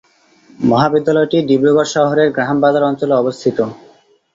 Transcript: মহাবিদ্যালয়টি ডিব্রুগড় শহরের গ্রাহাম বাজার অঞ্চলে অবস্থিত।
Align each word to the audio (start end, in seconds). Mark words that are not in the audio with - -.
মহাবিদ্যালয়টি 0.63 1.37
ডিব্রুগড় 1.49 1.89
শহরের 1.95 2.27
গ্রাহাম 2.35 2.57
বাজার 2.63 2.83
অঞ্চলে 2.83 3.13
অবস্থিত। 3.15 3.57